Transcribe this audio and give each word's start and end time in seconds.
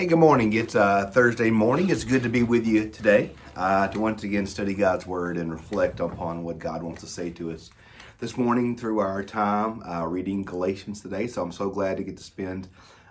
Hey, 0.00 0.06
good 0.06 0.18
morning. 0.18 0.54
It's 0.54 0.74
uh, 0.74 1.10
Thursday 1.12 1.50
morning. 1.50 1.90
It's 1.90 2.04
good 2.04 2.22
to 2.22 2.30
be 2.30 2.42
with 2.42 2.66
you 2.66 2.88
today 2.88 3.32
uh, 3.54 3.86
to 3.88 4.00
once 4.00 4.22
again 4.22 4.46
study 4.46 4.72
God's 4.72 5.06
Word 5.06 5.36
and 5.36 5.52
reflect 5.52 6.00
upon 6.00 6.42
what 6.42 6.58
God 6.58 6.82
wants 6.82 7.02
to 7.02 7.06
say 7.06 7.28
to 7.32 7.50
us 7.50 7.68
this 8.18 8.38
morning 8.38 8.78
through 8.78 9.00
our 9.00 9.22
time 9.22 9.82
uh, 9.82 10.06
reading 10.06 10.42
Galatians 10.42 11.02
today. 11.02 11.26
So 11.26 11.42
I'm 11.42 11.52
so 11.52 11.68
glad 11.68 11.98
to 11.98 12.02
get 12.02 12.16
to 12.16 12.22
spend 12.22 12.68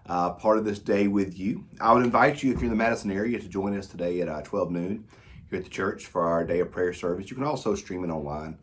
uh, 0.08 0.32
part 0.32 0.58
of 0.58 0.66
this 0.66 0.80
day 0.80 1.08
with 1.08 1.38
you. 1.38 1.64
I 1.80 1.94
would 1.94 2.04
invite 2.04 2.42
you, 2.42 2.52
if 2.54 2.56
you're 2.56 2.72
in 2.72 2.72
the 2.72 2.84
Madison 2.84 3.12
area, 3.12 3.38
to 3.38 3.48
join 3.48 3.78
us 3.78 3.86
today 3.86 4.22
at 4.22 4.28
uh, 4.28 4.42
12 4.42 4.72
noon 4.72 5.06
here 5.48 5.60
at 5.60 5.66
the 5.66 5.70
church 5.70 6.08
for 6.08 6.24
our 6.24 6.44
day 6.44 6.60
of 6.60 6.72
prayer 6.72 6.94
service. 6.94 7.30
You 7.30 7.36
can 7.36 7.46
also 7.46 7.76
stream 7.76 8.04
it 8.04 8.10
online 8.10 8.58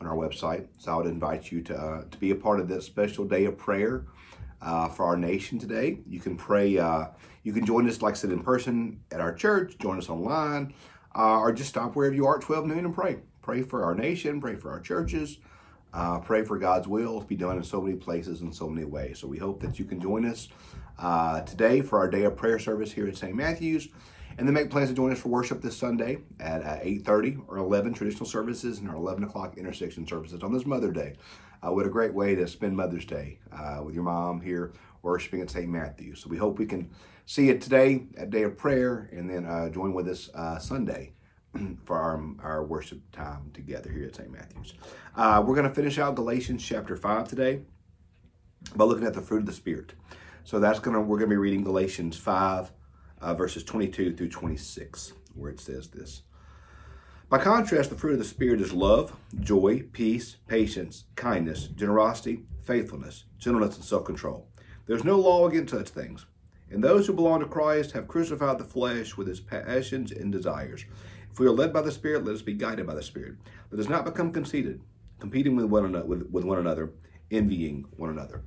on 0.00 0.06
our 0.06 0.14
website. 0.14 0.68
So 0.78 0.92
I 0.92 0.96
would 0.98 1.06
invite 1.06 1.50
you 1.50 1.60
to, 1.62 1.76
uh, 1.76 2.04
to 2.08 2.18
be 2.18 2.30
a 2.30 2.36
part 2.36 2.60
of 2.60 2.68
this 2.68 2.86
special 2.86 3.24
day 3.24 3.44
of 3.44 3.58
prayer 3.58 4.04
uh, 4.62 4.88
for 4.88 5.04
our 5.04 5.16
nation 5.16 5.58
today. 5.58 5.98
You 6.06 6.20
can 6.20 6.36
pray, 6.36 6.78
uh, 6.78 7.06
you 7.42 7.52
can 7.52 7.66
join 7.66 7.88
us, 7.88 8.00
like 8.00 8.14
I 8.14 8.16
said, 8.16 8.30
in 8.30 8.42
person 8.42 9.00
at 9.10 9.20
our 9.20 9.34
church, 9.34 9.76
join 9.78 9.98
us 9.98 10.08
online, 10.08 10.72
uh, 11.14 11.38
or 11.38 11.52
just 11.52 11.70
stop 11.70 11.96
wherever 11.96 12.14
you 12.14 12.26
are 12.26 12.36
at 12.36 12.42
12 12.42 12.66
noon 12.66 12.84
and 12.84 12.94
pray. 12.94 13.18
Pray 13.42 13.62
for 13.62 13.84
our 13.84 13.94
nation, 13.94 14.40
pray 14.40 14.54
for 14.54 14.70
our 14.70 14.80
churches, 14.80 15.38
uh, 15.92 16.20
pray 16.20 16.44
for 16.44 16.58
God's 16.58 16.86
will 16.86 17.20
to 17.20 17.26
be 17.26 17.36
done 17.36 17.56
in 17.56 17.64
so 17.64 17.80
many 17.80 17.96
places 17.96 18.40
in 18.40 18.52
so 18.52 18.68
many 18.68 18.86
ways. 18.86 19.18
So 19.18 19.26
we 19.26 19.38
hope 19.38 19.60
that 19.62 19.78
you 19.78 19.84
can 19.84 20.00
join 20.00 20.24
us 20.24 20.48
uh, 20.98 21.40
today 21.40 21.80
for 21.80 21.98
our 21.98 22.08
day 22.08 22.22
of 22.24 22.36
prayer 22.36 22.58
service 22.58 22.92
here 22.92 23.08
at 23.08 23.16
St. 23.16 23.34
Matthew's. 23.34 23.88
And 24.38 24.48
then 24.48 24.54
make 24.54 24.70
plans 24.70 24.88
to 24.88 24.94
join 24.94 25.12
us 25.12 25.18
for 25.18 25.28
worship 25.28 25.60
this 25.60 25.76
Sunday 25.76 26.18
at 26.40 26.62
uh, 26.62 26.78
8.30 26.78 27.44
or 27.48 27.58
11 27.58 27.92
traditional 27.92 28.24
services 28.24 28.78
and 28.78 28.88
our 28.88 28.96
11 28.96 29.24
o'clock 29.24 29.58
intersection 29.58 30.06
services 30.06 30.42
on 30.42 30.54
this 30.54 30.64
Mother 30.64 30.90
Day. 30.90 31.16
Uh, 31.64 31.72
what 31.72 31.86
a 31.86 31.90
great 31.90 32.12
way 32.12 32.34
to 32.34 32.48
spend 32.48 32.76
Mother's 32.76 33.04
Day 33.04 33.38
uh, 33.52 33.80
with 33.84 33.94
your 33.94 34.02
mom 34.02 34.40
here 34.40 34.72
worshiping 35.02 35.40
at 35.40 35.50
St. 35.50 35.68
Matthew. 35.68 36.14
So 36.16 36.28
we 36.28 36.36
hope 36.36 36.58
we 36.58 36.66
can 36.66 36.90
see 37.24 37.46
you 37.46 37.58
today 37.58 38.06
at 38.16 38.30
Day 38.30 38.42
of 38.42 38.56
Prayer 38.56 39.08
and 39.12 39.30
then 39.30 39.46
uh, 39.46 39.68
join 39.68 39.92
with 39.94 40.08
us 40.08 40.28
uh, 40.34 40.58
Sunday 40.58 41.12
for 41.84 41.96
our, 41.96 42.20
our 42.42 42.64
worship 42.64 43.00
time 43.12 43.50
together 43.54 43.90
here 43.90 44.06
at 44.06 44.16
St. 44.16 44.30
Matthew's. 44.30 44.74
Uh, 45.14 45.42
we're 45.46 45.54
going 45.54 45.68
to 45.68 45.74
finish 45.74 45.98
out 45.98 46.16
Galatians 46.16 46.64
chapter 46.64 46.96
5 46.96 47.28
today 47.28 47.60
by 48.74 48.84
looking 48.84 49.06
at 49.06 49.14
the 49.14 49.22
fruit 49.22 49.40
of 49.40 49.46
the 49.46 49.52
Spirit. 49.52 49.92
So 50.42 50.58
that's 50.58 50.80
going 50.80 50.94
to, 50.94 51.00
we're 51.00 51.18
going 51.18 51.30
to 51.30 51.34
be 51.34 51.38
reading 51.38 51.62
Galatians 51.62 52.16
5 52.16 52.72
uh, 53.20 53.34
verses 53.34 53.62
22 53.62 54.16
through 54.16 54.30
26, 54.30 55.12
where 55.34 55.52
it 55.52 55.60
says 55.60 55.88
this. 55.88 56.22
By 57.32 57.38
contrast, 57.38 57.88
the 57.88 57.96
fruit 57.96 58.12
of 58.12 58.18
the 58.18 58.26
Spirit 58.26 58.60
is 58.60 58.74
love, 58.74 59.16
joy, 59.40 59.84
peace, 59.94 60.36
patience, 60.48 61.04
kindness, 61.16 61.66
generosity, 61.68 62.42
faithfulness, 62.62 63.24
gentleness, 63.38 63.76
and 63.76 63.84
self 63.86 64.04
control. 64.04 64.48
There's 64.84 65.02
no 65.02 65.18
law 65.18 65.48
against 65.48 65.72
such 65.72 65.88
things. 65.88 66.26
And 66.70 66.84
those 66.84 67.06
who 67.06 67.14
belong 67.14 67.40
to 67.40 67.46
Christ 67.46 67.92
have 67.92 68.06
crucified 68.06 68.58
the 68.58 68.64
flesh 68.64 69.16
with 69.16 69.30
its 69.30 69.40
passions 69.40 70.12
and 70.12 70.30
desires. 70.30 70.84
If 71.32 71.38
we 71.38 71.46
are 71.46 71.52
led 71.52 71.72
by 71.72 71.80
the 71.80 71.90
Spirit, 71.90 72.26
let 72.26 72.34
us 72.34 72.42
be 72.42 72.52
guided 72.52 72.86
by 72.86 72.96
the 72.96 73.02
Spirit. 73.02 73.36
Let 73.70 73.80
us 73.80 73.88
not 73.88 74.04
become 74.04 74.30
conceited, 74.30 74.82
competing 75.18 75.56
with 75.56 75.64
one 75.64 75.86
another, 75.86 76.04
with, 76.04 76.28
with 76.30 76.44
one 76.44 76.58
another 76.58 76.92
envying 77.30 77.86
one 77.96 78.10
another. 78.10 78.42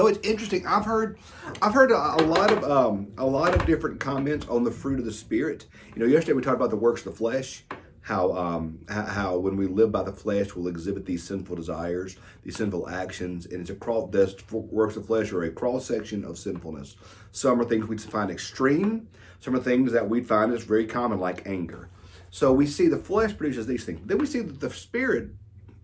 So 0.00 0.06
it's 0.06 0.26
interesting. 0.26 0.66
I've 0.66 0.86
heard, 0.86 1.18
I've 1.60 1.74
heard 1.74 1.90
a, 1.90 1.94
a 1.94 2.24
lot 2.24 2.50
of 2.50 2.64
um, 2.64 3.12
a 3.18 3.26
lot 3.26 3.54
of 3.54 3.66
different 3.66 4.00
comments 4.00 4.48
on 4.48 4.64
the 4.64 4.70
fruit 4.70 4.98
of 4.98 5.04
the 5.04 5.12
spirit. 5.12 5.66
You 5.94 6.00
know, 6.00 6.06
yesterday 6.06 6.32
we 6.32 6.40
talked 6.40 6.56
about 6.56 6.70
the 6.70 6.76
works 6.76 7.04
of 7.04 7.12
the 7.12 7.18
flesh, 7.18 7.64
how 8.00 8.32
um, 8.32 8.78
how 8.88 9.36
when 9.36 9.58
we 9.58 9.66
live 9.66 9.92
by 9.92 10.02
the 10.02 10.12
flesh, 10.14 10.56
we'll 10.56 10.68
exhibit 10.68 11.04
these 11.04 11.22
sinful 11.22 11.54
desires, 11.54 12.16
these 12.42 12.56
sinful 12.56 12.88
actions, 12.88 13.44
and 13.44 13.60
it's 13.60 13.68
a 13.68 13.74
cross. 13.74 14.08
The 14.10 14.42
works 14.50 14.96
of 14.96 15.04
flesh 15.04 15.32
are 15.32 15.42
a 15.42 15.50
cross 15.50 15.84
section 15.84 16.24
of 16.24 16.38
sinfulness. 16.38 16.96
Some 17.30 17.60
are 17.60 17.64
things 17.64 17.86
we'd 17.86 18.00
find 18.00 18.30
extreme. 18.30 19.06
Some 19.38 19.54
are 19.54 19.60
things 19.60 19.92
that 19.92 20.08
we'd 20.08 20.26
find 20.26 20.50
is 20.54 20.64
very 20.64 20.86
common, 20.86 21.20
like 21.20 21.46
anger. 21.46 21.90
So 22.30 22.54
we 22.54 22.66
see 22.66 22.88
the 22.88 22.96
flesh 22.96 23.36
produces 23.36 23.66
these 23.66 23.84
things. 23.84 24.00
Then 24.06 24.16
we 24.16 24.24
see 24.24 24.40
that 24.40 24.60
the 24.60 24.70
spirit 24.70 25.32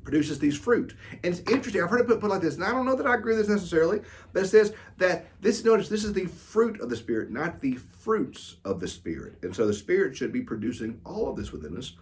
produces 0.07 0.39
these 0.39 0.57
fruit. 0.57 0.95
And 1.13 1.35
it's 1.35 1.51
interesting. 1.51 1.83
I've 1.83 1.91
heard 1.91 2.01
it 2.01 2.07
put, 2.07 2.21
put 2.21 2.31
like 2.31 2.41
this, 2.41 2.55
and 2.55 2.65
I 2.65 2.71
don't 2.71 2.87
know 2.87 2.95
that 2.95 3.07
I 3.07 3.17
agree 3.17 3.37
with 3.37 3.47
this 3.47 3.55
necessarily, 3.55 4.01
but 4.33 4.45
it 4.45 4.47
says 4.47 4.73
that 4.99 5.27
this, 5.43 5.65
notice, 5.65 5.89
this 5.89 6.05
is 6.05 6.13
the 6.13 6.27
fruit 6.27 6.81
of 6.81 6.89
the 6.89 6.97
Spirit, 6.97 7.31
not 7.31 7.61
the 7.61 7.75
fruits 7.75 8.57
of 8.65 8.81
the 8.81 8.89
Spirit. 8.89 9.37
And 9.43 9.55
so 9.55 9.67
the 9.67 9.75
Spirit 9.75 10.17
should 10.17 10.33
be 10.33 10.41
producing 10.41 11.01
all 11.05 11.29
of 11.29 11.37
this 11.37 11.53
within 11.53 11.77
us. 11.77 11.95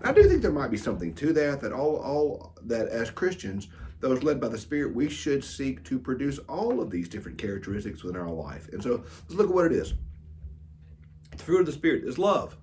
And 0.00 0.08
I 0.08 0.12
do 0.12 0.28
think 0.28 0.42
there 0.42 0.50
might 0.50 0.72
be 0.72 0.76
something 0.76 1.14
to 1.14 1.32
that, 1.32 1.60
that 1.60 1.72
all, 1.72 1.96
all 1.96 2.58
that 2.62 2.88
as 2.88 3.10
Christians, 3.10 3.68
those 4.00 4.24
led 4.24 4.40
by 4.40 4.48
the 4.48 4.58
Spirit, 4.58 4.92
we 4.92 5.08
should 5.08 5.44
seek 5.44 5.84
to 5.84 6.00
produce 6.00 6.38
all 6.40 6.80
of 6.80 6.90
these 6.90 7.08
different 7.08 7.38
characteristics 7.38 8.02
within 8.02 8.20
our 8.20 8.28
life. 8.28 8.68
And 8.72 8.82
so 8.82 9.04
let's 9.28 9.34
look 9.34 9.48
at 9.48 9.54
what 9.54 9.66
it 9.66 9.72
is. 9.72 9.94
The 11.30 11.44
fruit 11.44 11.60
of 11.60 11.66
the 11.66 11.72
Spirit 11.72 12.04
is 12.04 12.18
love, 12.18 12.56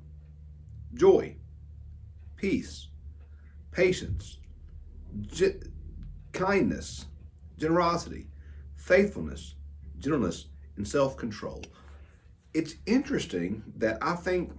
joy, 0.93 1.38
peace, 2.35 2.89
patience, 3.71 4.39
ge- 5.27 5.61
kindness, 6.31 7.05
generosity, 7.57 8.27
faithfulness, 8.75 9.55
gentleness, 9.99 10.47
and 10.77 10.87
self 10.87 11.17
control. 11.17 11.63
It's 12.53 12.75
interesting 12.85 13.63
that 13.77 13.97
I 14.01 14.15
think 14.15 14.51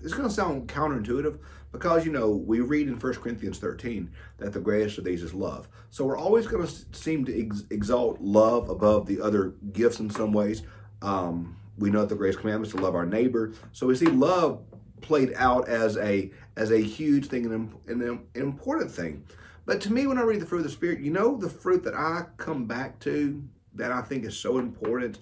it's 0.00 0.14
going 0.14 0.28
to 0.28 0.34
sound 0.34 0.68
counterintuitive 0.68 1.38
because, 1.72 2.04
you 2.04 2.12
know, 2.12 2.30
we 2.30 2.60
read 2.60 2.88
in 2.88 2.98
1 2.98 3.14
Corinthians 3.14 3.58
13 3.58 4.10
that 4.38 4.52
the 4.52 4.60
greatest 4.60 4.98
of 4.98 5.04
these 5.04 5.22
is 5.22 5.32
love. 5.32 5.68
So 5.90 6.04
we're 6.04 6.18
always 6.18 6.46
going 6.46 6.66
to 6.66 6.72
seem 6.92 7.24
to 7.24 7.46
ex- 7.46 7.64
exalt 7.70 8.20
love 8.20 8.68
above 8.68 9.06
the 9.06 9.20
other 9.20 9.54
gifts 9.72 9.98
in 9.98 10.10
some 10.10 10.32
ways. 10.32 10.62
Um, 11.00 11.56
we 11.78 11.90
know 11.90 12.00
that 12.00 12.10
the 12.10 12.16
greatest 12.16 12.40
commandment 12.40 12.68
is 12.68 12.74
to 12.74 12.82
love 12.82 12.94
our 12.94 13.06
neighbor. 13.06 13.52
So 13.72 13.86
we 13.86 13.94
see 13.94 14.06
love 14.06 14.62
played 15.00 15.32
out 15.36 15.68
as 15.68 15.96
a 15.96 16.30
as 16.56 16.70
a 16.70 16.78
huge 16.78 17.26
thing 17.26 17.46
and 17.46 18.02
an 18.02 18.20
important 18.34 18.90
thing. 18.90 19.24
But 19.64 19.80
to 19.82 19.92
me, 19.92 20.06
when 20.06 20.18
I 20.18 20.22
read 20.22 20.40
the 20.40 20.46
fruit 20.46 20.58
of 20.58 20.64
the 20.64 20.70
Spirit, 20.70 21.00
you 21.00 21.10
know 21.10 21.36
the 21.36 21.48
fruit 21.48 21.84
that 21.84 21.94
I 21.94 22.24
come 22.36 22.66
back 22.66 22.98
to 23.00 23.42
that 23.74 23.92
I 23.92 24.02
think 24.02 24.24
is 24.24 24.36
so 24.36 24.58
important? 24.58 25.18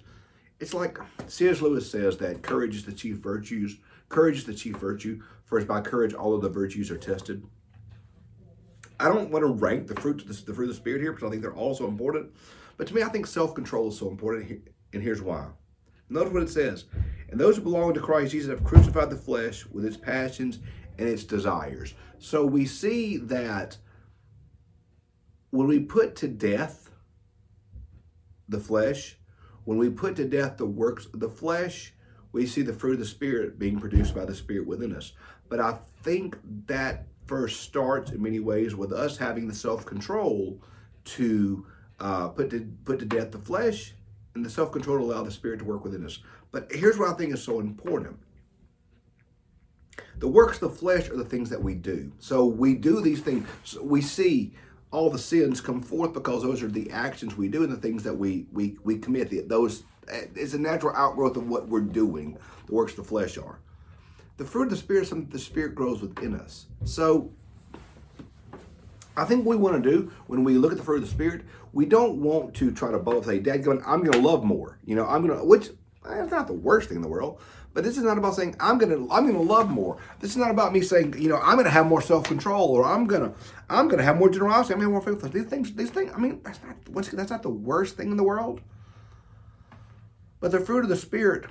It's 0.59 0.73
like 0.73 0.97
C.S. 1.27 1.61
Lewis 1.61 1.89
says 1.89 2.17
that 2.17 2.41
courage 2.41 2.75
is 2.75 2.85
the 2.85 2.93
chief 2.93 3.17
virtues. 3.17 3.77
Courage 4.09 4.39
is 4.39 4.45
the 4.45 4.53
chief 4.53 4.77
virtue, 4.77 5.21
for 5.45 5.57
it's 5.57 5.67
by 5.67 5.81
courage 5.81 6.13
all 6.13 6.35
of 6.35 6.41
the 6.41 6.49
virtues 6.49 6.91
are 6.91 6.97
tested. 6.97 7.43
I 8.99 9.05
don't 9.05 9.31
want 9.31 9.43
to 9.43 9.51
rank 9.51 9.87
the 9.87 9.99
fruit, 9.99 10.25
the, 10.27 10.33
the 10.33 10.53
fruit 10.53 10.65
of 10.65 10.69
the 10.69 10.75
Spirit 10.75 11.01
here 11.01 11.11
because 11.11 11.27
I 11.27 11.31
think 11.31 11.41
they're 11.41 11.55
all 11.55 11.73
so 11.73 11.87
important. 11.87 12.31
But 12.77 12.87
to 12.87 12.95
me, 12.95 13.03
I 13.03 13.09
think 13.09 13.27
self-control 13.27 13.89
is 13.89 13.97
so 13.97 14.09
important, 14.09 14.69
and 14.93 15.03
here's 15.03 15.21
why. 15.21 15.47
Notice 16.09 16.33
what 16.33 16.43
it 16.43 16.49
says. 16.49 16.85
And 17.29 17.39
those 17.39 17.55
who 17.55 17.63
belong 17.63 17.93
to 17.93 17.99
Christ 17.99 18.33
Jesus 18.33 18.49
have 18.49 18.63
crucified 18.63 19.09
the 19.09 19.15
flesh 19.15 19.65
with 19.67 19.85
its 19.85 19.97
passions 19.97 20.59
and 20.99 21.07
its 21.07 21.23
desires. 21.23 21.93
So 22.19 22.45
we 22.45 22.65
see 22.65 23.17
that 23.17 23.77
when 25.51 25.67
we 25.67 25.79
put 25.79 26.15
to 26.17 26.27
death 26.27 26.89
the 28.49 28.59
flesh, 28.59 29.17
when 29.65 29.77
we 29.77 29.89
put 29.89 30.15
to 30.15 30.27
death 30.27 30.57
the 30.57 30.65
works 30.65 31.05
of 31.05 31.19
the 31.19 31.29
flesh, 31.29 31.93
we 32.31 32.45
see 32.45 32.61
the 32.61 32.73
fruit 32.73 32.93
of 32.93 32.99
the 32.99 33.05
Spirit 33.05 33.59
being 33.59 33.79
produced 33.79 34.15
by 34.15 34.25
the 34.25 34.33
Spirit 34.35 34.65
within 34.65 34.95
us. 34.95 35.13
But 35.49 35.59
I 35.59 35.77
think 36.03 36.37
that 36.67 37.05
first 37.27 37.61
starts 37.61 38.11
in 38.11 38.21
many 38.21 38.39
ways 38.39 38.75
with 38.75 38.91
us 38.91 39.17
having 39.17 39.47
the 39.47 39.53
self 39.53 39.85
control 39.85 40.61
to 41.03 41.65
uh, 41.99 42.29
put 42.29 42.49
to 42.49 42.67
put 42.85 42.99
to 42.99 43.05
death 43.05 43.31
the 43.31 43.37
flesh 43.37 43.93
and 44.35 44.45
the 44.45 44.49
self 44.49 44.71
control 44.71 44.97
to 44.97 45.03
allow 45.03 45.23
the 45.23 45.31
Spirit 45.31 45.59
to 45.59 45.65
work 45.65 45.83
within 45.83 46.05
us. 46.05 46.19
But 46.51 46.71
here's 46.71 46.97
what 46.97 47.09
I 47.09 47.13
think 47.13 47.33
is 47.33 47.43
so 47.43 47.59
important. 47.59 48.17
The 50.17 50.27
works 50.27 50.61
of 50.61 50.71
the 50.71 50.77
flesh 50.77 51.09
are 51.09 51.17
the 51.17 51.25
things 51.25 51.49
that 51.49 51.61
we 51.61 51.73
do. 51.75 52.11
So 52.19 52.45
we 52.45 52.75
do 52.75 53.01
these 53.01 53.21
things. 53.21 53.47
So 53.63 53.83
we 53.83 54.01
see 54.01 54.53
all 54.91 55.09
the 55.09 55.19
sins 55.19 55.61
come 55.61 55.81
forth 55.81 56.13
because 56.13 56.43
those 56.43 56.61
are 56.61 56.67
the 56.67 56.91
actions 56.91 57.37
we 57.37 57.47
do 57.47 57.63
and 57.63 57.71
the 57.71 57.77
things 57.77 58.03
that 58.03 58.13
we 58.13 58.45
we 58.51 58.77
we 58.83 58.97
commit. 58.97 59.49
Those 59.49 59.83
eh, 60.09 60.25
it's 60.35 60.53
a 60.53 60.59
natural 60.59 60.95
outgrowth 60.95 61.37
of 61.37 61.47
what 61.47 61.67
we're 61.67 61.81
doing. 61.81 62.37
The 62.67 62.73
works 62.73 62.91
of 62.93 62.97
the 62.97 63.03
flesh 63.03 63.37
are. 63.37 63.59
The 64.37 64.45
fruit 64.45 64.63
of 64.63 64.69
the 64.71 64.77
spirit 64.77 65.07
something 65.07 65.29
the 65.29 65.39
spirit 65.39 65.75
grows 65.75 66.01
within 66.01 66.35
us. 66.35 66.67
So 66.83 67.31
I 69.15 69.25
think 69.25 69.45
we 69.45 69.55
want 69.55 69.81
to 69.81 69.89
do 69.89 70.11
when 70.27 70.43
we 70.43 70.57
look 70.57 70.71
at 70.71 70.77
the 70.77 70.83
fruit 70.83 70.97
of 70.97 71.01
the 71.01 71.07
spirit, 71.07 71.43
we 71.73 71.85
don't 71.85 72.17
want 72.17 72.53
to 72.55 72.71
try 72.71 72.91
to 72.91 72.99
both 72.99 73.25
say, 73.25 73.39
Dad, 73.39 73.63
going, 73.63 73.81
I'm 73.85 74.01
going 74.03 74.13
to 74.13 74.19
love 74.27 74.43
more. 74.43 74.77
You 74.85 74.95
know, 74.95 75.05
I'm 75.05 75.25
going 75.25 75.37
to, 75.37 75.45
which 75.45 75.69
it's 76.05 76.31
not 76.31 76.47
the 76.47 76.53
worst 76.53 76.89
thing 76.89 76.97
in 76.97 77.01
the 77.01 77.07
world. 77.07 77.39
But 77.73 77.83
this 77.83 77.97
is 77.97 78.03
not 78.03 78.17
about 78.17 78.35
saying 78.35 78.55
I'm 78.59 78.77
gonna 78.77 79.07
I'm 79.11 79.25
gonna 79.25 79.41
love 79.41 79.69
more. 79.69 79.97
This 80.19 80.31
is 80.31 80.37
not 80.37 80.51
about 80.51 80.73
me 80.73 80.81
saying 80.81 81.15
you 81.17 81.29
know 81.29 81.37
I'm 81.37 81.57
gonna 81.57 81.69
have 81.69 81.87
more 81.87 82.01
self 82.01 82.25
control 82.25 82.69
or 82.69 82.85
I'm 82.85 83.05
gonna 83.05 83.33
I'm 83.69 83.87
gonna 83.87 84.03
have 84.03 84.17
more 84.17 84.29
generosity. 84.29 84.73
I'm 84.73 84.79
gonna 84.79 84.93
have 84.93 85.05
more 85.05 85.13
faithfulness. 85.13 85.41
These 85.41 85.49
things 85.49 85.73
these 85.73 85.89
things. 85.89 86.11
I 86.13 86.17
mean 86.17 86.41
that's 86.43 86.61
not 86.63 86.75
what's 86.89 87.09
that's 87.09 87.31
not 87.31 87.43
the 87.43 87.49
worst 87.49 87.95
thing 87.95 88.11
in 88.11 88.17
the 88.17 88.23
world. 88.23 88.61
But 90.39 90.51
the 90.51 90.59
fruit 90.59 90.83
of 90.83 90.89
the 90.89 90.97
spirit 90.97 91.45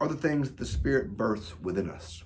are 0.00 0.08
the 0.08 0.14
things 0.14 0.52
the 0.52 0.66
spirit 0.66 1.16
births 1.16 1.58
within 1.60 1.90
us. 1.90 2.24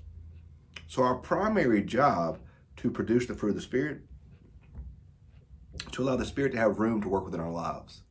So 0.86 1.02
our 1.02 1.14
primary 1.14 1.82
job 1.82 2.38
to 2.76 2.90
produce 2.90 3.26
the 3.26 3.34
fruit 3.34 3.50
of 3.50 3.54
the 3.56 3.62
spirit 3.62 4.02
to 5.92 6.02
allow 6.02 6.16
the 6.16 6.26
spirit 6.26 6.52
to 6.52 6.58
have 6.58 6.78
room 6.78 7.00
to 7.02 7.08
work 7.08 7.24
within 7.24 7.40
our 7.40 7.50
lives, 7.50 8.02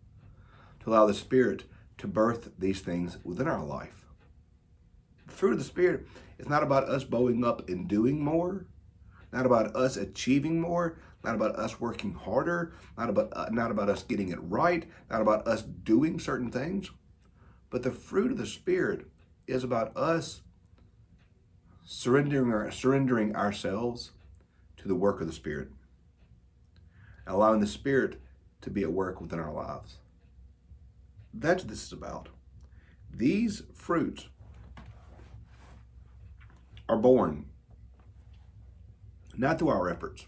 to 0.81 0.89
allow 0.89 1.05
the 1.05 1.13
spirit 1.13 1.63
to 1.99 2.07
birth 2.07 2.49
these 2.57 2.81
things 2.81 3.17
within 3.23 3.47
our 3.47 3.63
life. 3.63 4.05
The 5.27 5.33
fruit 5.33 5.53
of 5.53 5.59
the 5.59 5.65
Spirit 5.65 6.07
is 6.39 6.49
not 6.49 6.63
about 6.63 6.89
us 6.89 7.03
bowing 7.03 7.45
up 7.45 7.69
and 7.69 7.87
doing 7.87 8.23
more, 8.23 8.65
not 9.31 9.45
about 9.45 9.75
us 9.75 9.95
achieving 9.95 10.59
more, 10.59 10.97
not 11.23 11.35
about 11.35 11.55
us 11.55 11.79
working 11.79 12.13
harder, 12.13 12.73
not 12.97 13.09
about 13.09 13.29
uh, 13.33 13.49
not 13.51 13.71
about 13.71 13.89
us 13.89 14.03
getting 14.03 14.29
it 14.29 14.39
right, 14.41 14.85
not 15.09 15.21
about 15.21 15.47
us 15.47 15.61
doing 15.61 16.19
certain 16.19 16.49
things, 16.49 16.89
but 17.69 17.83
the 17.83 17.91
fruit 17.91 18.31
of 18.31 18.37
the 18.37 18.45
Spirit 18.45 19.05
is 19.45 19.63
about 19.63 19.95
us 19.95 20.41
surrendering 21.83 22.51
our, 22.51 22.71
surrendering 22.71 23.35
ourselves 23.35 24.11
to 24.77 24.87
the 24.87 24.95
work 24.95 25.19
of 25.19 25.27
the 25.27 25.33
Spirit, 25.33 25.69
allowing 27.27 27.59
the 27.59 27.67
Spirit 27.67 28.21
to 28.61 28.69
be 28.69 28.83
at 28.83 28.91
work 28.91 29.19
within 29.19 29.39
our 29.39 29.51
lives. 29.51 29.97
That's 31.33 31.63
what 31.63 31.69
this 31.69 31.83
is 31.83 31.93
about. 31.93 32.29
These 33.11 33.63
fruits 33.73 34.29
are 36.87 36.97
born 36.97 37.45
not 39.37 39.57
through 39.57 39.69
our 39.69 39.89
efforts, 39.89 40.25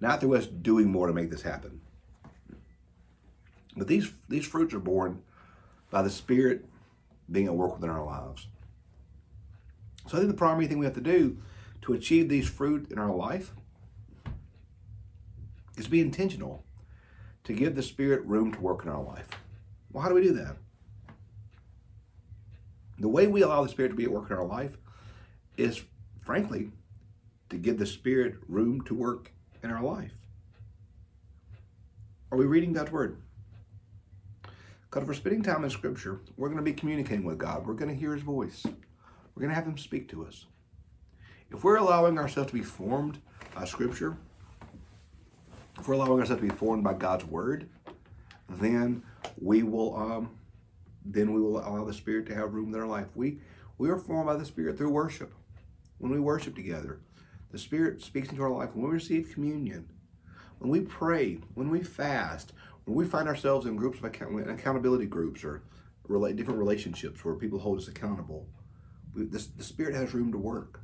not 0.00 0.20
through 0.20 0.36
us 0.36 0.46
doing 0.46 0.90
more 0.90 1.06
to 1.06 1.12
make 1.12 1.30
this 1.30 1.42
happen. 1.42 1.80
But 3.76 3.88
these, 3.88 4.12
these 4.28 4.46
fruits 4.46 4.74
are 4.74 4.80
born 4.80 5.22
by 5.90 6.02
the 6.02 6.10
Spirit 6.10 6.66
being 7.30 7.46
at 7.46 7.54
work 7.54 7.74
within 7.74 7.88
our 7.88 8.04
lives. 8.04 8.48
So 10.08 10.16
I 10.16 10.20
think 10.20 10.30
the 10.30 10.36
primary 10.36 10.66
thing 10.66 10.78
we 10.78 10.84
have 10.84 10.94
to 10.94 11.00
do 11.00 11.38
to 11.82 11.94
achieve 11.94 12.28
these 12.28 12.48
fruit 12.48 12.90
in 12.90 12.98
our 12.98 13.14
life 13.14 13.52
is 15.76 15.88
be 15.88 16.00
intentional 16.00 16.64
to 17.44 17.52
give 17.52 17.74
the 17.74 17.82
Spirit 17.82 18.24
room 18.24 18.52
to 18.52 18.60
work 18.60 18.82
in 18.82 18.90
our 18.90 19.02
life. 19.02 19.30
Well, 19.92 20.02
how 20.02 20.08
do 20.08 20.14
we 20.14 20.22
do 20.22 20.32
that? 20.34 20.56
The 22.98 23.08
way 23.08 23.26
we 23.26 23.42
allow 23.42 23.62
the 23.62 23.68
Spirit 23.68 23.90
to 23.90 23.94
be 23.94 24.04
at 24.04 24.12
work 24.12 24.30
in 24.30 24.36
our 24.36 24.46
life 24.46 24.76
is, 25.56 25.82
frankly, 26.20 26.70
to 27.50 27.56
give 27.56 27.78
the 27.78 27.86
Spirit 27.86 28.36
room 28.48 28.80
to 28.82 28.94
work 28.94 29.32
in 29.62 29.70
our 29.70 29.82
life. 29.82 30.14
Are 32.30 32.38
we 32.38 32.46
reading 32.46 32.72
God's 32.72 32.92
Word? 32.92 33.20
Because 34.84 35.02
if 35.02 35.08
we're 35.08 35.14
spending 35.14 35.42
time 35.42 35.64
in 35.64 35.70
Scripture, 35.70 36.20
we're 36.36 36.48
going 36.48 36.58
to 36.58 36.62
be 36.62 36.72
communicating 36.72 37.24
with 37.24 37.38
God. 37.38 37.66
We're 37.66 37.74
going 37.74 37.90
to 37.90 37.94
hear 37.94 38.14
His 38.14 38.22
voice. 38.22 38.62
We're 38.64 39.40
going 39.40 39.50
to 39.50 39.54
have 39.54 39.66
Him 39.66 39.76
speak 39.76 40.08
to 40.10 40.24
us. 40.24 40.46
If 41.50 41.64
we're 41.64 41.76
allowing 41.76 42.18
ourselves 42.18 42.50
to 42.50 42.56
be 42.56 42.62
formed 42.62 43.20
by 43.54 43.64
Scripture, 43.66 44.16
if 45.78 45.88
we're 45.88 45.94
allowing 45.94 46.20
ourselves 46.20 46.40
to 46.40 46.48
be 46.48 46.54
formed 46.54 46.84
by 46.84 46.94
God's 46.94 47.24
Word, 47.24 47.68
then 48.48 49.02
we 49.40 49.62
will 49.62 49.96
um, 49.96 50.30
then 51.04 51.32
we 51.32 51.40
will 51.40 51.58
allow 51.58 51.84
the 51.84 51.92
Spirit 51.92 52.26
to 52.26 52.34
have 52.34 52.54
room 52.54 52.74
in 52.74 52.80
our 52.80 52.86
life. 52.86 53.08
We 53.14 53.38
we 53.78 53.88
are 53.90 53.98
formed 53.98 54.26
by 54.26 54.36
the 54.36 54.44
Spirit 54.44 54.78
through 54.78 54.90
worship. 54.90 55.34
When 55.98 56.12
we 56.12 56.20
worship 56.20 56.54
together, 56.54 57.00
the 57.50 57.58
Spirit 57.58 58.02
speaks 58.02 58.30
into 58.30 58.42
our 58.42 58.50
life. 58.50 58.70
When 58.74 58.86
we 58.86 58.92
receive 58.92 59.30
communion, 59.32 59.88
when 60.58 60.70
we 60.70 60.80
pray, 60.80 61.38
when 61.54 61.70
we 61.70 61.82
fast, 61.82 62.52
when 62.84 62.96
we 62.96 63.04
find 63.04 63.28
ourselves 63.28 63.66
in 63.66 63.76
groups 63.76 63.98
of 63.98 64.04
account- 64.04 64.50
accountability 64.50 65.06
groups 65.06 65.44
or 65.44 65.62
relate, 66.08 66.36
different 66.36 66.58
relationships 66.58 67.24
where 67.24 67.34
people 67.34 67.58
hold 67.60 67.78
us 67.78 67.88
accountable, 67.88 68.48
we, 69.14 69.24
the, 69.24 69.46
the 69.56 69.64
Spirit 69.64 69.94
has 69.94 70.14
room 70.14 70.32
to 70.32 70.38
work. 70.38 70.80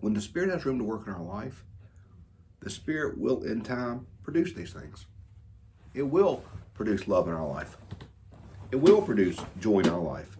When 0.00 0.14
the 0.14 0.20
Spirit 0.20 0.50
has 0.50 0.64
room 0.64 0.78
to 0.78 0.84
work 0.84 1.06
in 1.06 1.12
our 1.12 1.22
life, 1.22 1.64
the 2.60 2.70
Spirit 2.70 3.18
will, 3.18 3.42
in 3.42 3.62
time, 3.62 4.06
produce 4.22 4.52
these 4.52 4.72
things. 4.72 5.06
It 5.98 6.08
will 6.08 6.44
produce 6.74 7.08
love 7.08 7.26
in 7.26 7.34
our 7.34 7.46
life. 7.46 7.76
It 8.70 8.76
will 8.76 9.02
produce 9.02 9.40
joy 9.58 9.80
in 9.80 9.88
our 9.88 10.00
life. 10.00 10.36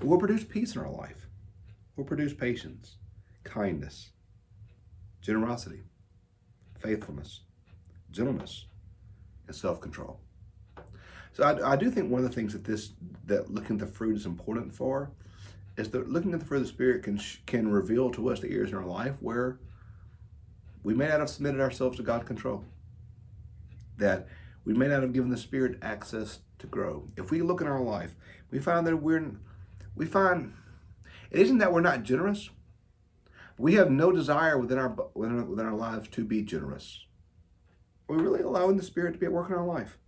It 0.00 0.06
will 0.06 0.16
produce 0.16 0.44
peace 0.44 0.76
in 0.76 0.80
our 0.80 0.90
life. 0.90 1.26
It 1.66 1.96
will 1.96 2.04
produce 2.04 2.32
patience, 2.32 2.94
kindness, 3.42 4.10
generosity, 5.20 5.82
faithfulness, 6.78 7.40
gentleness, 8.12 8.66
and 9.48 9.56
self-control. 9.56 10.20
So 11.32 11.42
I, 11.42 11.72
I, 11.72 11.76
do 11.76 11.90
think 11.90 12.08
one 12.08 12.22
of 12.22 12.28
the 12.28 12.34
things 12.34 12.52
that 12.52 12.62
this 12.62 12.92
that 13.24 13.50
looking 13.50 13.80
at 13.80 13.80
the 13.80 13.92
fruit 13.92 14.16
is 14.16 14.24
important 14.24 14.72
for 14.72 15.10
is 15.76 15.90
that 15.90 16.08
looking 16.08 16.32
at 16.32 16.38
the 16.38 16.46
fruit 16.46 16.58
of 16.58 16.62
the 16.62 16.68
spirit 16.68 17.02
can 17.02 17.20
can 17.46 17.66
reveal 17.72 18.12
to 18.12 18.28
us 18.28 18.38
the 18.38 18.52
areas 18.52 18.70
in 18.70 18.76
our 18.76 18.86
life 18.86 19.16
where 19.20 19.58
we 20.84 20.94
may 20.94 21.08
not 21.08 21.18
have 21.18 21.28
submitted 21.28 21.60
ourselves 21.60 21.96
to 21.96 22.04
God's 22.04 22.28
control. 22.28 22.64
That 23.98 24.28
we 24.66 24.74
may 24.74 24.88
not 24.88 25.00
have 25.00 25.14
given 25.14 25.30
the 25.30 25.36
spirit 25.38 25.78
access 25.80 26.40
to 26.58 26.66
grow. 26.66 27.08
If 27.16 27.30
we 27.30 27.40
look 27.40 27.60
in 27.62 27.66
our 27.66 27.80
life, 27.80 28.14
we 28.50 28.58
find 28.58 28.86
that 28.86 28.96
we're 28.96 29.36
we 29.94 30.04
find 30.04 30.52
it 31.30 31.40
isn't 31.40 31.58
that 31.58 31.72
we're 31.72 31.80
not 31.80 32.02
generous. 32.02 32.50
We 33.56 33.74
have 33.74 33.90
no 33.90 34.12
desire 34.12 34.58
within 34.58 34.76
our 34.76 34.94
within 35.14 35.64
our 35.64 35.74
lives 35.74 36.08
to 36.08 36.24
be 36.24 36.42
generous. 36.42 37.06
Are 38.08 38.16
we 38.16 38.22
really 38.22 38.42
allowing 38.42 38.76
the 38.76 38.82
spirit 38.82 39.12
to 39.12 39.18
be 39.18 39.26
at 39.26 39.32
work 39.32 39.48
in 39.48 39.56
our 39.56 39.64
life? 39.64 39.98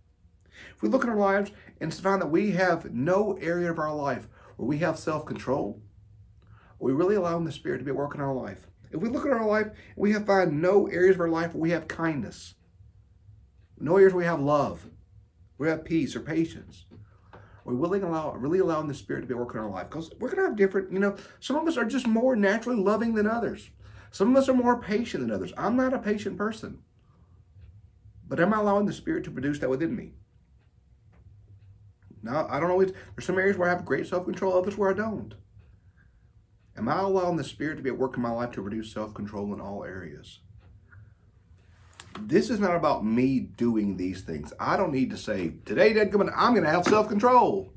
If 0.75 0.81
we 0.81 0.89
look 0.89 1.03
at 1.03 1.09
our 1.09 1.15
lives 1.15 1.51
and 1.79 1.93
find 1.93 2.21
that 2.21 2.27
we 2.27 2.51
have 2.51 2.91
no 2.91 3.37
area 3.41 3.71
of 3.71 3.79
our 3.79 3.93
life 3.95 4.27
where 4.57 4.67
we 4.67 4.79
have 4.79 4.99
self 4.99 5.25
control, 5.25 5.81
we 6.79 6.91
really 6.91 7.15
allowing 7.15 7.45
the 7.45 7.51
Spirit 7.51 7.79
to 7.79 7.83
be 7.83 7.91
at 7.91 7.97
work 7.97 8.15
in 8.15 8.21
our 8.21 8.33
life? 8.33 8.67
If 8.91 9.01
we 9.01 9.09
look 9.09 9.25
at 9.25 9.31
our 9.31 9.45
life 9.45 9.67
we 9.95 10.11
have 10.13 10.25
find 10.25 10.61
no 10.61 10.87
areas 10.87 11.15
of 11.15 11.21
our 11.21 11.29
life 11.29 11.53
where 11.53 11.61
we 11.61 11.71
have 11.71 11.87
kindness, 11.87 12.55
no 13.79 13.97
areas 13.97 14.13
we 14.13 14.25
have 14.25 14.39
love, 14.39 14.87
we 15.57 15.67
have 15.67 15.85
peace 15.85 16.15
or 16.15 16.21
patience, 16.21 16.85
We're 17.63 17.73
we 17.73 17.79
willing 17.79 18.03
allow 18.03 18.33
really 18.33 18.59
allowing 18.59 18.87
the 18.87 18.93
Spirit 18.93 19.21
to 19.21 19.27
be 19.27 19.33
working 19.33 19.59
in 19.59 19.65
our 19.65 19.71
life? 19.71 19.89
Because 19.89 20.11
we're 20.19 20.29
gonna 20.29 20.47
have 20.47 20.55
different, 20.55 20.91
you 20.91 20.99
know, 20.99 21.15
some 21.39 21.55
of 21.55 21.67
us 21.67 21.77
are 21.77 21.85
just 21.85 22.07
more 22.07 22.35
naturally 22.35 22.81
loving 22.81 23.13
than 23.13 23.27
others. 23.27 23.69
Some 24.11 24.31
of 24.31 24.37
us 24.37 24.49
are 24.49 24.53
more 24.53 24.81
patient 24.81 25.21
than 25.21 25.31
others. 25.31 25.53
I'm 25.57 25.75
not 25.75 25.93
a 25.93 25.99
patient 25.99 26.37
person. 26.37 26.79
But 28.27 28.39
am 28.39 28.53
I 28.53 28.57
allowing 28.57 28.85
the 28.85 28.93
Spirit 28.93 29.23
to 29.25 29.31
produce 29.31 29.59
that 29.59 29.69
within 29.69 29.95
me? 29.95 30.13
Now, 32.21 32.47
I 32.49 32.59
don't 32.59 32.71
always, 32.71 32.91
there's 33.15 33.25
some 33.25 33.37
areas 33.37 33.57
where 33.57 33.69
I 33.69 33.71
have 33.71 33.85
great 33.85 34.07
self 34.07 34.25
control, 34.25 34.53
others 34.55 34.77
where 34.77 34.89
I 34.89 34.93
don't. 34.93 35.33
Am 36.77 36.87
I 36.87 36.99
allowing 36.99 37.37
the 37.37 37.43
Spirit 37.43 37.77
to 37.77 37.83
be 37.83 37.89
at 37.89 37.97
work 37.97 38.15
in 38.15 38.23
my 38.23 38.31
life 38.31 38.51
to 38.51 38.61
produce 38.61 38.93
self 38.93 39.13
control 39.13 39.53
in 39.53 39.61
all 39.61 39.83
areas? 39.83 40.39
This 42.21 42.49
is 42.49 42.59
not 42.59 42.75
about 42.75 43.05
me 43.05 43.39
doing 43.39 43.97
these 43.97 44.21
things. 44.21 44.53
I 44.59 44.77
don't 44.77 44.91
need 44.91 45.09
to 45.11 45.17
say, 45.17 45.53
today, 45.65 45.93
Dad, 45.93 46.13
I'm 46.35 46.53
going 46.53 46.63
to 46.63 46.69
have 46.69 46.85
self 46.85 47.07
control. 47.07 47.73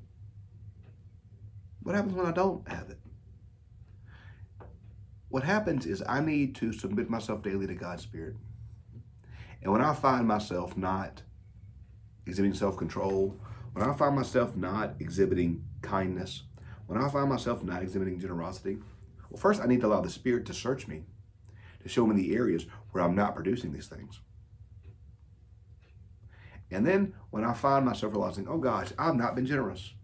What 1.82 1.94
happens 1.94 2.14
when 2.14 2.26
I 2.26 2.32
don't 2.32 2.66
have 2.68 2.90
it? 2.90 2.98
What 5.28 5.44
happens 5.44 5.86
is 5.86 6.02
I 6.06 6.20
need 6.20 6.54
to 6.56 6.72
submit 6.72 7.08
myself 7.08 7.42
daily 7.42 7.66
to 7.66 7.74
God's 7.74 8.02
Spirit. 8.02 8.36
And 9.62 9.72
when 9.72 9.80
I 9.80 9.94
find 9.94 10.26
myself 10.26 10.76
not 10.76 11.22
exhibiting 12.26 12.54
self 12.54 12.76
control, 12.76 13.40
when 13.72 13.88
I 13.88 13.94
find 13.94 14.14
myself 14.14 14.56
not 14.56 14.94
exhibiting 15.00 15.64
kindness, 15.80 16.42
when 16.86 17.00
I 17.00 17.08
find 17.08 17.28
myself 17.28 17.64
not 17.64 17.82
exhibiting 17.82 18.20
generosity, 18.20 18.78
well, 19.30 19.40
first 19.40 19.62
I 19.62 19.66
need 19.66 19.80
to 19.80 19.86
allow 19.86 20.02
the 20.02 20.10
Spirit 20.10 20.44
to 20.46 20.54
search 20.54 20.86
me, 20.86 21.04
to 21.82 21.88
show 21.88 22.06
me 22.06 22.14
the 22.14 22.36
areas 22.36 22.66
where 22.90 23.02
I'm 23.02 23.14
not 23.14 23.34
producing 23.34 23.72
these 23.72 23.86
things. 23.86 24.20
And 26.72 26.86
then 26.86 27.14
when 27.30 27.44
I 27.44 27.52
find 27.52 27.84
myself 27.84 28.12
realizing, 28.12 28.48
oh 28.48 28.58
gosh, 28.58 28.88
I've 28.98 29.16
not 29.16 29.34
been 29.34 29.46
generous. 29.46 29.94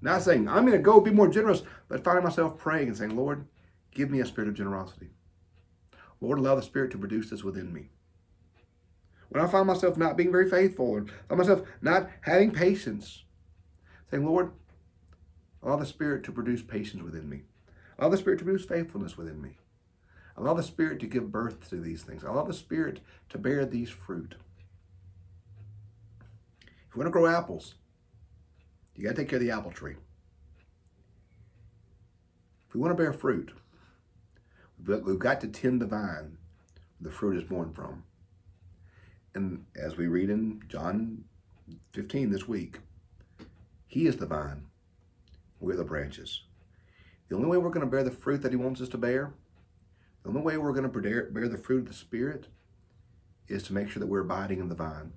Not 0.00 0.22
saying 0.22 0.48
I'm 0.48 0.66
going 0.66 0.72
to 0.72 0.78
go 0.78 1.00
be 1.00 1.10
more 1.10 1.28
generous, 1.28 1.62
but 1.88 2.04
finding 2.04 2.24
myself 2.24 2.58
praying 2.58 2.88
and 2.88 2.96
saying, 2.96 3.16
Lord, 3.16 3.46
give 3.92 4.10
me 4.10 4.20
a 4.20 4.26
spirit 4.26 4.48
of 4.48 4.54
generosity. 4.54 5.10
Lord, 6.20 6.38
allow 6.38 6.54
the 6.54 6.62
Spirit 6.62 6.90
to 6.92 6.98
produce 6.98 7.28
this 7.30 7.44
within 7.44 7.72
me 7.72 7.90
when 9.34 9.42
I 9.42 9.48
find 9.48 9.66
myself 9.66 9.96
not 9.96 10.16
being 10.16 10.30
very 10.30 10.48
faithful 10.48 10.88
or 10.88 11.06
find 11.28 11.38
myself 11.38 11.62
not 11.82 12.08
having 12.20 12.52
patience, 12.52 13.24
saying, 14.08 14.24
Lord, 14.24 14.52
allow 15.60 15.76
the 15.76 15.86
Spirit 15.86 16.22
to 16.24 16.32
produce 16.32 16.62
patience 16.62 17.02
within 17.02 17.28
me. 17.28 17.42
Allow 17.98 18.10
the 18.10 18.16
Spirit 18.16 18.38
to 18.38 18.44
produce 18.44 18.64
faithfulness 18.64 19.16
within 19.16 19.42
me. 19.42 19.58
Allow 20.36 20.54
the 20.54 20.62
Spirit 20.62 21.00
to 21.00 21.06
give 21.06 21.32
birth 21.32 21.68
to 21.70 21.80
these 21.80 22.02
things. 22.02 22.22
Allow 22.22 22.44
the 22.44 22.54
Spirit 22.54 23.00
to 23.30 23.38
bear 23.38 23.66
these 23.66 23.90
fruit. 23.90 24.36
If 26.94 26.98
you 26.98 27.02
want 27.02 27.12
to 27.12 27.18
grow 27.18 27.26
apples, 27.26 27.74
you 28.94 29.02
got 29.02 29.16
to 29.16 29.22
take 29.22 29.28
care 29.28 29.38
of 29.38 29.44
the 29.44 29.50
apple 29.50 29.72
tree. 29.72 29.96
If 32.68 32.74
we 32.74 32.80
want 32.80 32.96
to 32.96 33.02
bear 33.02 33.12
fruit, 33.12 33.50
we've 34.86 35.18
got 35.18 35.40
to 35.40 35.48
tend 35.48 35.82
the 35.82 35.86
vine 35.86 36.38
the 37.00 37.10
fruit 37.10 37.36
is 37.36 37.42
born 37.42 37.72
from. 37.72 38.04
And 39.34 39.64
as 39.74 39.96
we 39.96 40.06
read 40.06 40.30
in 40.30 40.62
John 40.68 41.24
15 41.94 42.30
this 42.30 42.46
week, 42.46 42.78
He 43.88 44.06
is 44.06 44.18
the 44.18 44.26
vine, 44.26 44.66
we're 45.58 45.74
the 45.74 45.82
branches. 45.82 46.44
The 47.28 47.34
only 47.34 47.48
way 47.48 47.58
we're 47.58 47.70
going 47.70 47.84
to 47.84 47.90
bear 47.90 48.04
the 48.04 48.12
fruit 48.12 48.40
that 48.42 48.52
He 48.52 48.56
wants 48.56 48.80
us 48.80 48.88
to 48.90 48.98
bear, 48.98 49.34
the 50.22 50.28
only 50.28 50.42
way 50.42 50.58
we're 50.58 50.70
going 50.70 50.88
to 50.88 51.28
bear 51.32 51.48
the 51.48 51.58
fruit 51.58 51.80
of 51.80 51.88
the 51.88 51.92
Spirit 51.92 52.46
is 53.48 53.64
to 53.64 53.74
make 53.74 53.90
sure 53.90 53.98
that 53.98 54.06
we're 54.06 54.20
abiding 54.20 54.60
in 54.60 54.68
the 54.68 54.76
vine. 54.76 55.14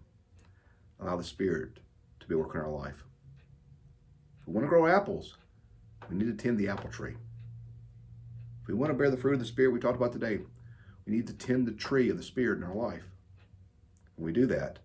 Allow 0.99 1.17
the 1.17 1.23
Spirit 1.23 1.79
to 2.19 2.27
be 2.27 2.35
working 2.35 2.59
in 2.59 2.65
our 2.65 2.71
life. 2.71 3.03
If 4.41 4.47
we 4.47 4.53
want 4.53 4.65
to 4.65 4.69
grow 4.69 4.87
apples, 4.87 5.37
we 6.09 6.17
need 6.17 6.25
to 6.25 6.43
tend 6.43 6.57
the 6.57 6.69
apple 6.69 6.89
tree. 6.89 7.15
If 8.61 8.67
we 8.67 8.73
want 8.73 8.91
to 8.91 8.97
bear 8.97 9.09
the 9.09 9.17
fruit 9.17 9.33
of 9.33 9.39
the 9.39 9.45
Spirit 9.45 9.71
we 9.71 9.79
talked 9.79 9.97
about 9.97 10.13
today, 10.13 10.39
we 11.05 11.13
need 11.13 11.27
to 11.27 11.33
tend 11.33 11.67
the 11.67 11.71
tree 11.71 12.09
of 12.09 12.17
the 12.17 12.23
Spirit 12.23 12.57
in 12.57 12.63
our 12.63 12.75
life. 12.75 13.03
When 14.15 14.25
we 14.25 14.33
do 14.33 14.45
that, 14.47 14.79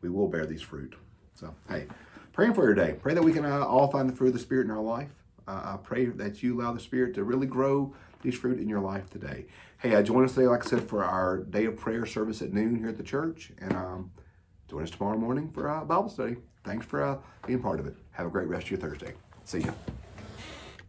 we 0.00 0.08
will 0.08 0.28
bear 0.28 0.46
these 0.46 0.62
fruit. 0.62 0.94
So, 1.34 1.54
hey, 1.68 1.86
praying 2.32 2.54
for 2.54 2.64
your 2.64 2.74
day. 2.74 2.96
Pray 3.00 3.14
that 3.14 3.22
we 3.22 3.32
can 3.32 3.44
uh, 3.44 3.64
all 3.64 3.90
find 3.90 4.08
the 4.08 4.14
fruit 4.14 4.28
of 4.28 4.34
the 4.34 4.40
Spirit 4.40 4.64
in 4.64 4.70
our 4.70 4.82
life. 4.82 5.10
Uh, 5.46 5.74
I 5.74 5.78
pray 5.82 6.06
that 6.06 6.42
you 6.42 6.60
allow 6.60 6.72
the 6.72 6.80
Spirit 6.80 7.14
to 7.14 7.24
really 7.24 7.46
grow 7.46 7.94
these 8.22 8.36
fruit 8.36 8.58
in 8.58 8.68
your 8.68 8.80
life 8.80 9.10
today. 9.10 9.46
Hey, 9.78 9.94
uh, 9.94 10.02
join 10.02 10.24
us 10.24 10.34
today, 10.34 10.46
like 10.46 10.64
I 10.64 10.68
said, 10.68 10.88
for 10.88 11.04
our 11.04 11.38
day 11.38 11.64
of 11.64 11.76
prayer 11.76 12.06
service 12.06 12.40
at 12.40 12.52
noon 12.52 12.76
here 12.76 12.88
at 12.88 12.96
the 12.96 13.02
church. 13.02 13.52
And 13.60 13.72
um, 13.72 14.12
join 14.72 14.84
us 14.84 14.90
tomorrow 14.90 15.18
morning 15.18 15.50
for 15.52 15.68
uh, 15.68 15.84
Bible 15.84 16.08
study. 16.08 16.36
Thanks 16.64 16.86
for 16.86 17.02
uh, 17.02 17.18
being 17.46 17.60
part 17.60 17.78
of 17.78 17.86
it. 17.86 17.94
Have 18.12 18.26
a 18.26 18.30
great 18.30 18.48
rest 18.48 18.64
of 18.64 18.70
your 18.70 18.80
Thursday. 18.80 19.12
See 19.44 19.60
you. 19.60 19.74